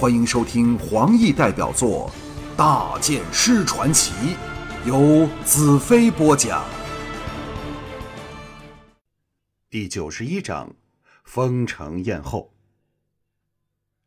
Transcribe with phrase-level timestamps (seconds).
[0.00, 2.10] 欢迎收听黄奕代表作
[2.56, 4.14] 《大剑师传奇》，
[4.88, 6.64] 由子飞播讲。
[9.68, 10.74] 第九十一章：
[11.22, 12.54] 封城宴后。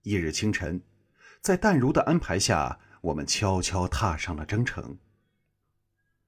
[0.02, 0.82] 一日清晨，
[1.42, 4.98] 在淡如的安排下，我们悄悄踏上了征程。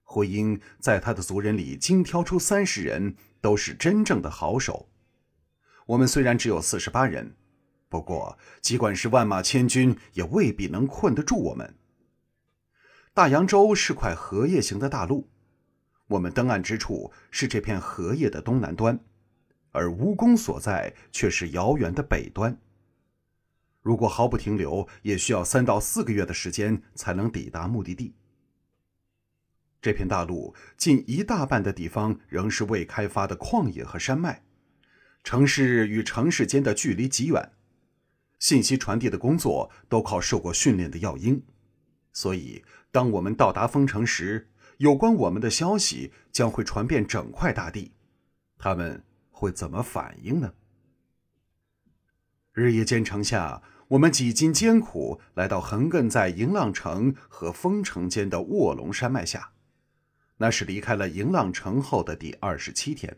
[0.04, 4.90] 慧英在他的族人里精挑出三十人，都是真正的好手。
[5.88, 7.36] 我们虽然只有四十八人。
[7.96, 11.76] 不过，尽管是万马千军，也未必能困得住我们。
[13.14, 15.30] 大洋洲是块荷叶形的大陆，
[16.08, 19.00] 我们登岸之处是这片荷叶的东南端，
[19.72, 22.60] 而蜈蚣所在却是遥远的北端。
[23.82, 28.14] 如果毫不停留，也需要三到四个月的时间才能抵达目的地。
[29.82, 34.44] 这片大陆近一大半的地方仍是未开发的旷野和山脉，
[35.24, 37.54] 城市与城市间的距离极远。
[38.46, 41.42] 信息传递的工作都靠受过训练的药鹰，
[42.14, 47.94] 所以当我们到达丰城时，有关我们的消息将会传遍整块大地。
[48.60, 50.54] 他们会怎么反应呢？
[52.54, 59.54] 日夜兼程下，我们几经艰苦，来到横亘在银浪城和丰城间的卧龙山脉下。
[60.38, 63.18] 那是离开了银浪城后的第二十七天。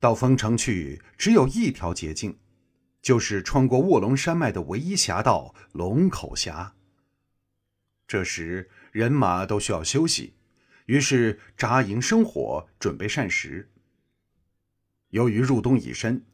[0.00, 2.38] 到丰城去，只有一条捷径。
[3.06, 6.74] 就是穿过卧龙山脉的唯一峡道龙口峡。
[8.08, 10.34] 这时人马都需要休息，
[10.86, 13.70] 于是扎营生火，准备膳食。
[15.10, 16.26] 由于入冬已深，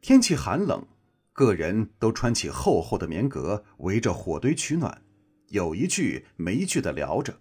[0.00, 0.86] 天气寒冷，
[1.32, 5.02] 个人都穿起厚厚的棉革，围着火堆取暖，
[5.48, 7.40] 有一句没一句的聊着。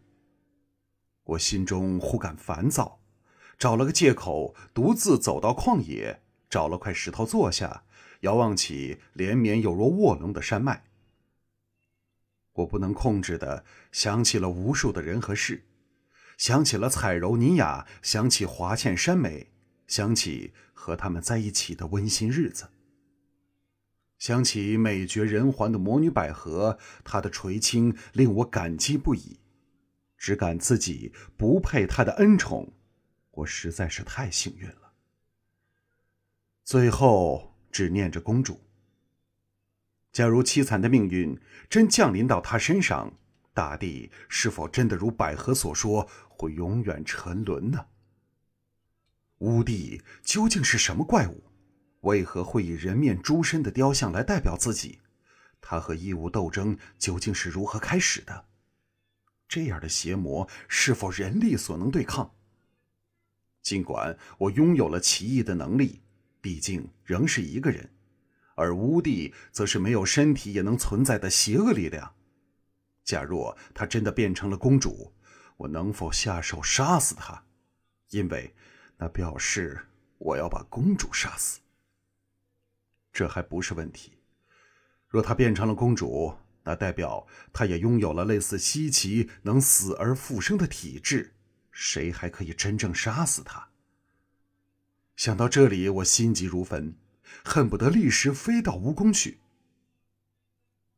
[1.25, 2.99] 我心中忽感烦躁，
[3.55, 7.83] 找了个借口，独自走到旷野，找了块石头坐下。
[8.21, 10.83] 遥望起连绵有若卧龙的山脉，
[12.51, 15.63] 我不能控制的想起了无数的人和事，
[16.37, 19.53] 想起了彩柔尼雅，想起华倩山美，
[19.87, 22.67] 想起和他们在一起的温馨日子，
[24.17, 29.39] 想起美绝人寰的魔女百合，她的垂青令我感激不已，
[30.17, 32.73] 只感自己不配她的恩宠，
[33.31, 34.88] 我实在是太幸运了。
[36.69, 37.55] 最后。
[37.71, 38.61] 只念着公主。
[40.11, 43.13] 假如凄惨的命运真降临到她身上，
[43.53, 47.87] 大地是否真的如百合所说，会永远沉沦呢？
[49.39, 51.43] 乌帝究竟是什么怪物？
[52.01, 54.99] 为何会以人面猪身的雕像来代表自己？
[55.61, 58.45] 他和异物斗争究竟是如何开始的？
[59.47, 62.35] 这样的邪魔是否人力所能对抗？
[63.61, 66.01] 尽管我拥有了奇异的能力。
[66.41, 67.89] 毕竟仍是一个人，
[68.55, 72.15] 而乌帝则是没有身体也能存在的邪恶力量。
[73.03, 75.13] 假若他真的变成了公主，
[75.57, 77.43] 我能否下手杀死他？
[78.09, 78.53] 因为
[78.97, 81.59] 那表示我要把公主杀死。
[83.11, 84.13] 这还不是问题。
[85.07, 91.33] 若她变成了公主，那代表她也拥有了类似西奇能死而复生的体质。
[91.71, 93.68] 谁还可以真正杀死她？
[95.19, 96.95] 想到这里，我心急如焚，
[97.43, 99.41] 恨不得立时飞到蜈蚣去。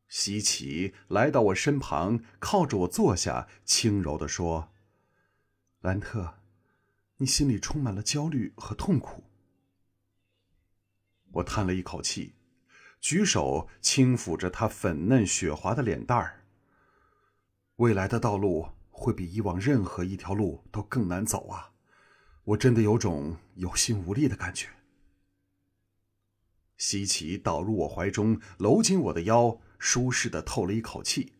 [0.06, 4.70] 西岐来到我身旁，靠着我坐下，轻柔地说
[5.82, 6.34] ：“兰特，
[7.16, 9.24] 你心里充满了焦虑和痛苦。”
[11.32, 12.36] 我叹了一口气，
[13.00, 16.44] 举手轻抚着她粉嫩雪滑的脸蛋儿。
[17.74, 21.71] 未来的道路会比以往任何一条路都更难走啊！
[22.44, 24.68] 我真的有种有心无力的感觉。
[26.76, 31.34] 西奇倒入我怀中，搂紧我的腰，舒适的透了一口气。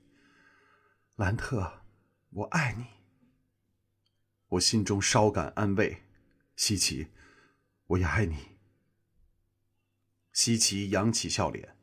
[1.16, 1.82] 兰特，
[2.30, 2.86] 我爱你。
[4.50, 6.02] 我心中稍感安慰。
[6.54, 7.08] 西奇，
[7.88, 8.36] 我也爱你。
[10.32, 11.76] 西奇扬起笑脸，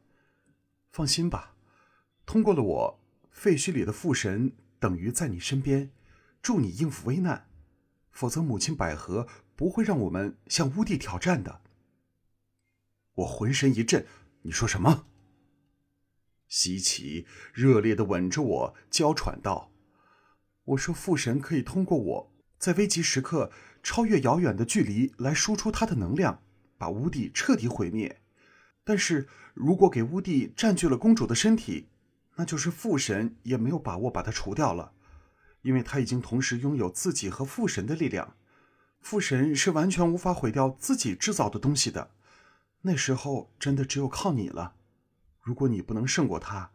[0.89, 1.55] 放心吧，
[2.25, 2.99] 通过了我，
[3.31, 5.91] 废墟里的父神等于在你身边，
[6.41, 7.48] 助你应付危难。
[8.11, 11.61] 否则，母亲百合不会让我们向乌帝挑战的。
[13.15, 14.05] 我浑身一震，
[14.43, 15.05] 你说什么？
[16.47, 19.71] 西奇热烈的吻着我，娇喘道
[20.65, 23.51] ：“我说，父神可以通过我在危急时刻
[23.83, 26.41] 超越遥远的距离来输出他的能量，
[26.77, 28.21] 把乌帝彻底毁灭。
[28.83, 31.89] 但是如果给乌帝占据了公主的身体，
[32.35, 34.93] 那就是父神也没有把握把他除掉了。”
[35.61, 38.35] 因为他已经同时拥有自己和父神的力量，
[39.01, 42.11] 父神是完全无法毁掉自己制造的东西的。
[42.81, 44.75] 那时候真的只有靠你了。
[45.41, 46.71] 如果你不能胜过他，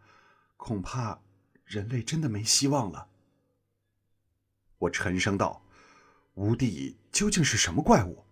[0.57, 1.21] 恐怕
[1.65, 3.09] 人类真的没希望了。
[4.79, 5.65] 我沉声道
[6.35, 8.25] ：“吴帝究竟是什么怪物？”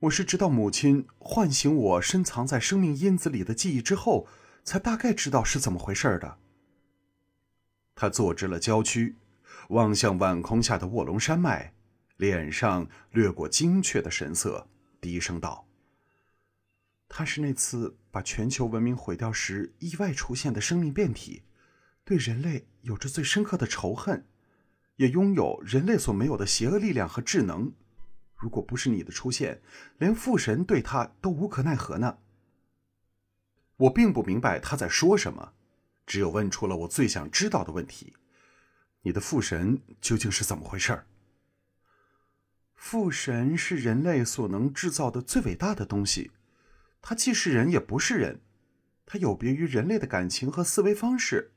[0.00, 4.26] 我是直到母亲唤醒我深藏在生命因子里的记忆之后，
[4.64, 6.39] 才大概知道是怎么回事的。
[8.00, 9.16] 他坐直了郊区，
[9.68, 11.74] 望向晚空下的卧龙山脉，
[12.16, 14.66] 脸上掠过精确的神色，
[15.02, 15.66] 低声道
[17.10, 21.42] ：“他是那次把全球文明毁掉时意外出现的生命变体，
[22.02, 24.24] 对人类有着最深刻的仇恨，
[24.96, 27.70] 也拥有人类所没有的邪恶力量和智能。
[28.34, 29.60] 如果不是你的出现，
[29.98, 32.16] 连父神对他都无可奈何呢。”
[33.76, 35.52] 我并不明白他在说什么。
[36.10, 38.14] 只有问出了我最想知道的问题：
[39.02, 41.04] 你的父神究竟是怎么回事？
[42.74, 46.32] 父神是人类所能制造的最伟大的东西，
[47.00, 48.40] 他既是人也不是人，
[49.06, 51.52] 他有别于人类的感情和思维方式。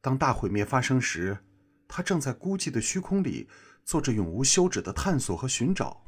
[0.00, 1.38] 当大毁灭发生时，
[1.86, 3.48] 他正在孤寂的虚空里
[3.84, 6.04] 做着永无休止的探索和寻找，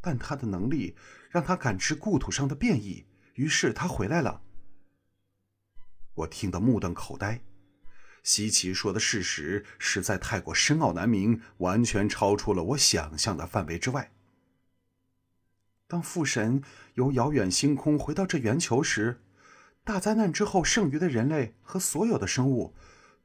[0.00, 0.96] 但他的能力
[1.30, 4.42] 让他感知故土上的变异，于是他回来了。
[6.16, 7.42] 我听得目瞪口呆，
[8.22, 14.12] 西奇说的事实实在太过深奥难明，完全超出了我想象的范围之外。
[15.86, 16.62] 当父神
[16.94, 19.20] 由遥远星空回到这圆球时，
[19.84, 22.74] 大灾难之后剩余的人类和所有的生物，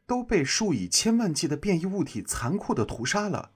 [0.05, 3.51] 都被数以千万计的变异物体残酷的屠杀了。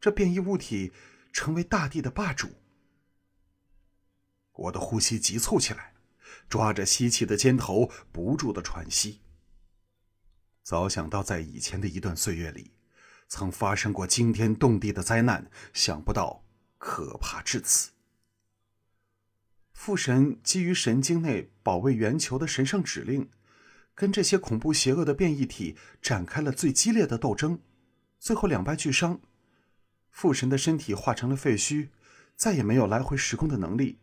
[0.00, 0.92] 这变异物体
[1.32, 2.50] 成为大地的霸主。
[4.52, 5.89] 我的呼吸急促起来。
[6.48, 9.20] 抓着吸气的肩头，不住的喘息。
[10.62, 12.72] 早想到在以前的一段岁月里，
[13.28, 16.44] 曾发生过惊天动地的灾难，想不到
[16.78, 17.90] 可怕至此。
[19.72, 23.30] 父神基于神经内保卫圆球的神圣指令，
[23.94, 27.60] 跟这些恐怖邪恶的变异体展开了最激烈的斗争，
[28.18, 29.20] 最后两败俱伤。
[30.10, 31.88] 父神的身体化成了废墟，
[32.36, 33.98] 再也没有来回时空的能力，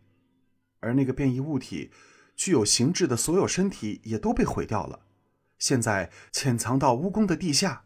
[0.80, 1.92] 而那个变异物体。
[2.38, 5.00] 具有形质的所有身体也都被毁掉了，
[5.58, 7.84] 现在潜藏到巫宫的地下，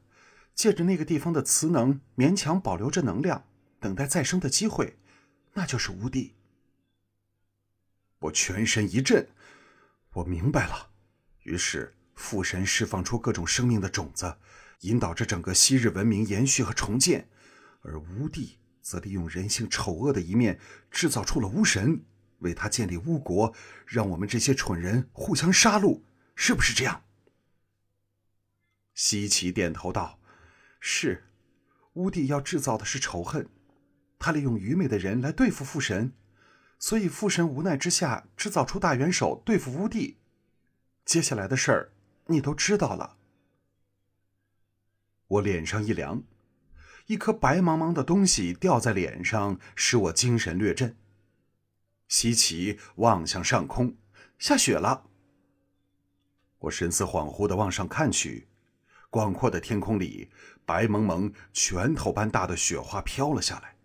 [0.54, 3.46] 借着那个地方的磁能，勉强保留着能量，
[3.81, 4.99] 等待再生的机会，
[5.54, 6.34] 那就是无地。
[8.19, 9.26] 我全身一震，
[10.12, 10.90] 我明白了。
[11.44, 14.37] 于是父神释放出各种生命的种子，
[14.81, 17.26] 引导着整个昔日文明延续和重建，
[17.81, 20.60] 而无帝则利用人性丑恶的一面，
[20.90, 22.04] 制造出了巫神。
[22.42, 23.54] 为他建立巫国，
[23.86, 26.02] 让我们这些蠢人互相杀戮，
[26.34, 27.04] 是不是这样？
[28.94, 30.20] 西奇点头道
[30.78, 31.24] ：“是，
[31.94, 33.48] 巫帝要制造的是仇恨，
[34.18, 36.12] 他利用愚昧的人来对付父神，
[36.78, 40.18] 所以父神无奈之下制造出大元首对付巫帝。
[41.04, 41.92] 接下来的事儿
[42.26, 43.16] 你都知道了。”
[45.26, 46.22] 我脸上一凉，
[47.06, 50.94] 一颗白茫茫的东西掉在脸上，使我精神略振。
[52.12, 53.97] 西奇望向上空，
[54.38, 55.06] 下雪了。
[56.59, 58.49] 我神思恍惚的往上看去，
[59.09, 60.31] 广阔的天空里，
[60.67, 63.76] 白蒙蒙、拳头般大的雪花飘了下来。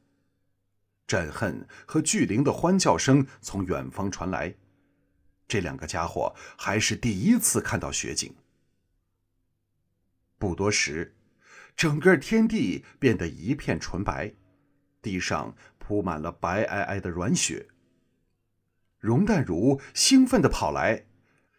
[1.08, 4.54] 战恨和巨灵的欢叫声从远方传来，
[5.48, 8.36] 这两个家伙还是第一次看到雪景。
[10.38, 11.16] 不多时，
[11.78, 14.34] 整个天地变得一片纯白，
[15.02, 17.66] 地上铺满了白皑皑的软雪。
[19.07, 21.06] 容淡如兴奋地跑来，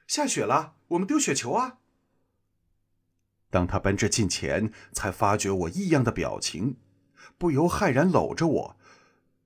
[0.07, 1.79] 下雪了，我们丢雪球啊！
[3.49, 6.77] 当他奔至近前，才发觉我异样的表情，
[7.39, 8.77] 不由骇然搂着我：“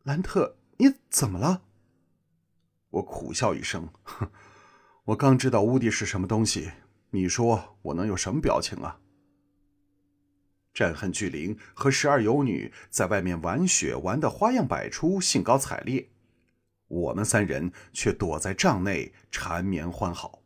[0.02, 1.62] 兰特，你怎么了？”
[2.90, 4.32] 我苦笑一声：“哼，
[5.06, 6.72] 我刚知道乌迪是什么东西，
[7.10, 8.98] 你说我能有什么表情啊？”
[10.74, 16.11] 战恨巨灵和十二游女在外面玩雪，玩的花样百出，兴高采烈。
[16.92, 20.42] 我们三人却躲在帐内缠绵欢好。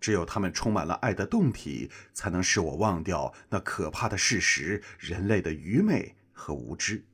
[0.00, 7.04] 只有他们充满了爱的洞体，才能使我忘掉那可怕的事实：人类的愚昧和无知。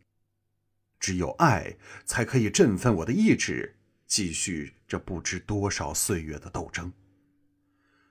[1.00, 6.92] 只有爱，才可以振奋我的意志，继续这不知多少岁月的斗争。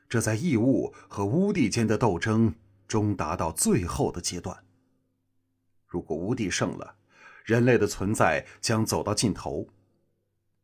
[0.10, 2.56] 这在异物和乌帝间的斗争
[2.88, 4.66] 中达到最后的阶段。
[5.86, 6.96] 如果乌帝胜了，
[7.46, 9.70] 人类的存在将走到尽头。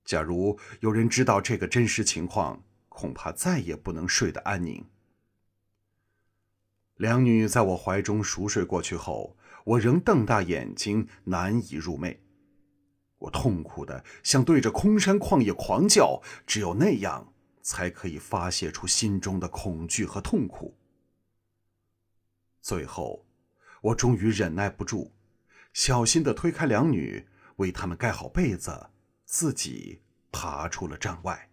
[0.10, 4.84] 假如有人知道这个真实情况，恐怕再也不能睡得安宁。
[6.96, 12.18] 两女在我怀中熟睡过去后，我仍瞪大眼睛，难以入寐。
[13.20, 20.76] 我痛苦的想对着空山旷野狂叫，只有那样才可以发泄出心中的恐惧和痛苦。
[22.60, 23.28] 最后，
[23.84, 25.12] 我终于忍耐不住，
[25.72, 28.88] 小心的推开两女，为他们盖好被子，
[29.30, 31.49] 自己爬出了帐外。